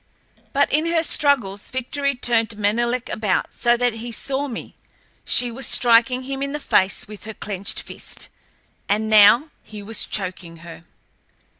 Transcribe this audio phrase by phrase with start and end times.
[0.51, 4.75] But in her struggles, Victory turned Menelek about so that he saw me.
[5.23, 8.27] She was striking him in the face with her clenched fist,
[8.89, 10.81] and now he was choking her.